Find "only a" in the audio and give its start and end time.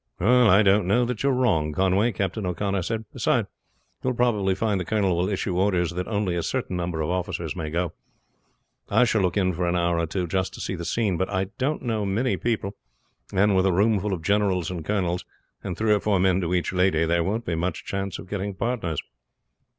6.07-6.41